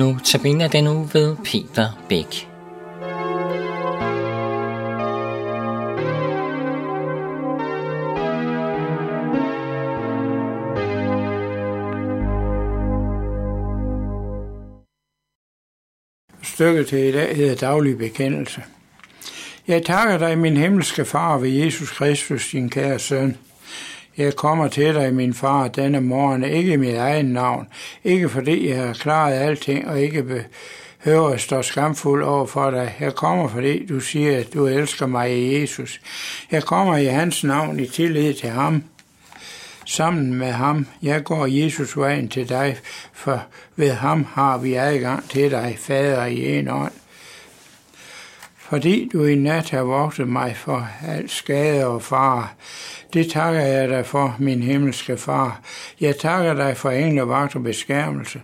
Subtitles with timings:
[0.00, 2.48] Nu tabiner den uge ved Peter Bæk.
[16.42, 18.62] Stykket til i dag hedder daglig bekendelse.
[19.68, 23.36] Jeg takker dig, min himmelske far, ved Jesus Kristus, din kære søn.
[24.16, 27.68] Jeg kommer til dig, min far, denne morgen, ikke i mit egen navn,
[28.04, 30.44] ikke fordi jeg har klaret alting, og ikke
[31.02, 32.96] behøver at stå skamfuld over for dig.
[33.00, 36.00] Jeg kommer, fordi du siger, at du elsker mig i Jesus.
[36.50, 38.84] Jeg kommer i hans navn i tillid til ham.
[39.86, 42.76] Sammen med ham, jeg går Jesus vejen til dig,
[43.12, 43.42] for
[43.76, 46.92] ved ham har vi adgang til dig, Fader, i en ånd
[48.70, 52.48] fordi du i nat har vogtet mig for al skade og fare.
[53.14, 55.60] Det takker jeg dig for, min himmelske far.
[56.00, 58.40] Jeg takker dig for englevagt og beskærmelse,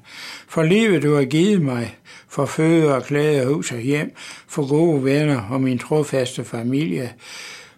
[0.49, 4.15] for livet du har givet mig, for føde og klæde, hus og hjem,
[4.49, 7.13] for gode venner og min trofaste familie,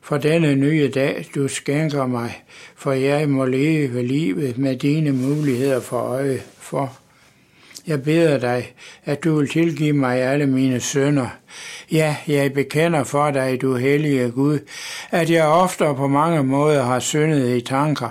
[0.02, 2.42] for denne nye dag, du skænker mig,
[2.76, 6.98] for jeg må leve livet med dine muligheder for øje for.
[7.88, 11.28] Jeg beder dig, at du vil tilgive mig alle mine sønder.
[11.92, 14.58] Ja, jeg bekender for dig, du hellige Gud,
[15.10, 18.10] at jeg ofte og på mange måder har syndet i tanker.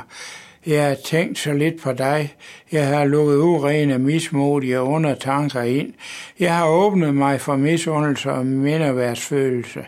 [0.66, 2.36] Jeg har tænkt så lidt på dig.
[2.72, 5.94] Jeg har lukket urene, mismodige undertanker ind.
[6.40, 9.86] Jeg har åbnet mig for misundelse og mindeværdsfølelse.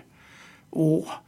[0.71, 1.21] Ord.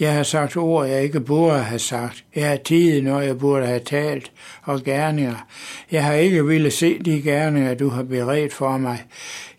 [0.00, 2.24] Jeg har sagt ord, jeg ikke burde have sagt.
[2.34, 5.46] Jeg har tid, når jeg burde have talt, og gerninger.
[5.90, 9.04] Jeg har ikke ville se de gerninger, du har beredt for mig.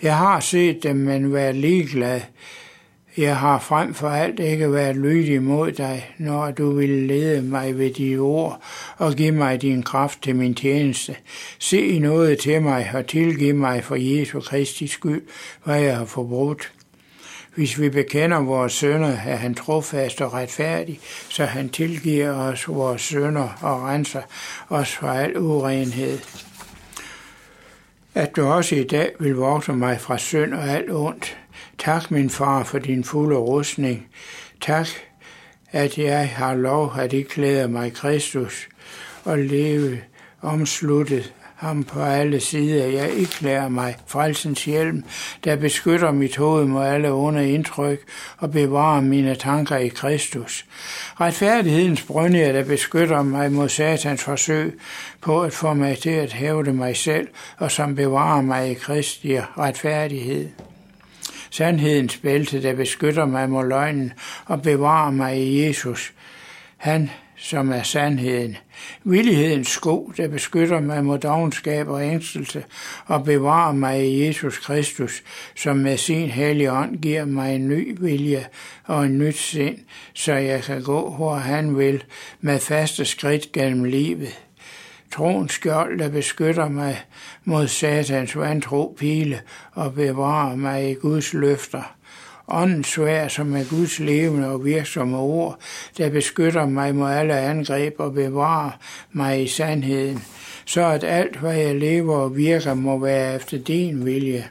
[0.02, 2.22] Jeg har set dem, men været ligeglad.
[3.18, 7.78] Jeg har frem for alt ikke været lydig mod dig, når du ville lede mig
[7.78, 8.62] ved de ord
[8.98, 11.16] og give mig din kraft til min tjeneste.
[11.60, 15.22] Se noget til mig og tilgive mig for Jesu Kristi skyld,
[15.64, 16.72] hvad jeg har forbrudt.
[17.56, 21.00] Hvis vi bekender vores sønder, er han trofast og retfærdig,
[21.30, 24.22] så han tilgiver os vores sønder og renser
[24.70, 26.20] os fra al urenhed.
[28.14, 31.38] At du også i dag vil vogte mig fra synd og alt ondt.
[31.78, 34.08] Tak, min far, for din fulde rustning.
[34.62, 34.88] Tak,
[35.72, 38.68] at jeg har lov at iklæde mig Kristus
[39.24, 40.02] og leve
[40.42, 42.86] omsluttet ham på alle sider.
[42.86, 45.04] Jeg iklærer mig frelsens hjelm,
[45.44, 48.00] der beskytter mit hoved mod alle onde indtryk
[48.38, 50.66] og bevarer mine tanker i Kristus.
[51.22, 54.80] Retfærdighedens brønde, der beskytter mig mod satans forsøg
[55.22, 57.28] på at få mig til at hævde mig selv,
[57.58, 60.50] og som bevarer mig i Kristi retfærdighed
[61.56, 64.14] sandhedens bælte, der beskytter mig mod løgnen
[64.46, 66.14] og bevarer mig i Jesus.
[66.78, 68.58] Han som er sandheden.
[69.04, 72.64] Villighedens sko, der beskytter mig mod dogenskab og ængstelse
[73.06, 75.24] og bevarer mig i Jesus Kristus,
[75.56, 78.46] som med sin hellige ånd giver mig en ny vilje
[78.84, 79.78] og en nyt sind,
[80.14, 82.04] så jeg kan gå, hvor han vil,
[82.42, 84.40] med faste skridt gennem livet.
[85.12, 87.02] Troens skjold, der beskytter mig
[87.44, 89.42] mod satans vantro pile
[89.72, 91.95] og bevarer mig i Guds løfter
[92.48, 95.60] Åndens svær, som er Guds levende og virksomme ord,
[95.98, 98.72] der beskytter mig mod alle angreb og bevarer
[99.12, 100.24] mig i sandheden,
[100.66, 104.50] så at alt, hvad jeg lever og virker, må være efter din vilje.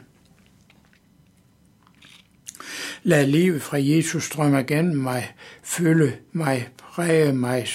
[3.03, 7.67] Lad livet fra Jesus strømme gennem mig, fylde mig, præge mig,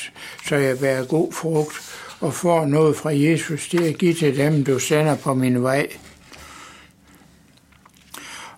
[0.46, 1.72] så jeg bærer god frugt
[2.20, 5.88] og får noget fra Jesus til at give til dem, du sender på min vej.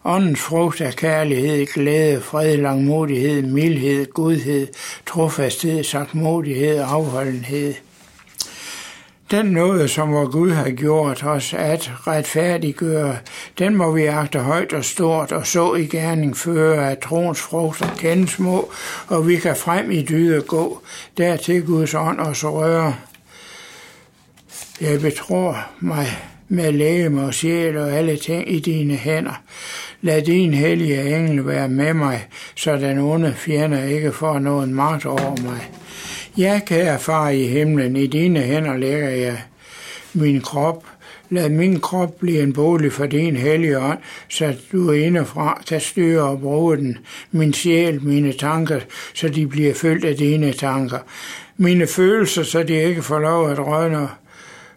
[0.05, 4.67] Åndens frugt er kærlighed, glæde, fred, langmodighed, mildhed, godhed,
[5.07, 7.75] trofasthed, sagtmodighed og afholdenhed.
[9.31, 13.17] Den noget, som vor Gud har gjort os at retfærdiggøre,
[13.59, 17.95] den må vi agte højt og stort, og så i gerning føre, at troens frugter
[17.99, 18.71] kendes små,
[19.09, 20.83] og vi kan frem i dyde gå,
[21.17, 22.95] dertil Guds ånd os røre.
[24.81, 26.07] Jeg betror mig
[26.49, 29.43] med læge og sjæl og alle ting i dine hænder.
[30.01, 35.07] Lad din hellige engel være med mig, så den onde fjender ikke får nogen magt
[35.07, 35.71] over mig.
[36.39, 39.43] Ja, kan far i himlen, i dine hænder lægger jeg
[40.13, 40.85] min krop.
[41.31, 43.99] Lad min krop blive en bolig for din hellige ånd,
[44.29, 46.99] så du indefra kan styre og bruge den.
[47.31, 48.81] Min sjæl, mine tanker,
[49.15, 50.99] så de bliver fyldt af dine tanker.
[51.57, 54.09] Mine følelser, så de ikke får lov at rødne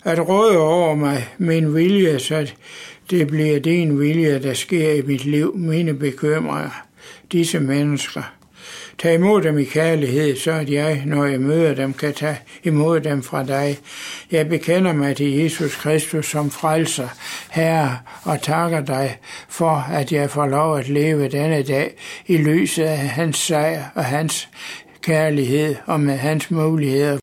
[0.06, 2.52] at råde over mig, min vilje, så
[3.10, 6.84] det bliver din vilje, der sker i mit liv, mine bekymringer,
[7.32, 8.32] disse mennesker.
[8.98, 13.00] Tag imod dem i kærlighed, så at jeg, når jeg møder dem, kan tage imod
[13.00, 13.80] dem fra dig.
[14.32, 17.08] Jeg bekender mig til Jesus Kristus som frelser,
[17.52, 19.18] Herre, og takker dig
[19.50, 21.92] for, at jeg får lov at leve denne dag
[22.28, 24.50] i lyset af hans sejr og hans
[25.02, 27.18] kærlighed og med hans muligheder